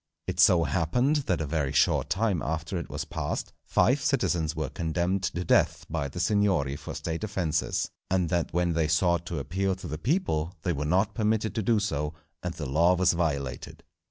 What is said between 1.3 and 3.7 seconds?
a very short time after it was passed,